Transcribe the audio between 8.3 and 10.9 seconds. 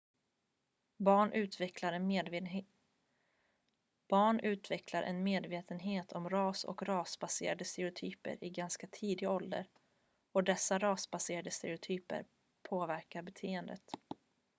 i ganska tidig ålder och dessa